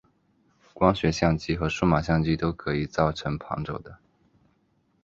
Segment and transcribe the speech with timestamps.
[0.73, 3.99] 光学相机和数码相机都可以造成旁轴的。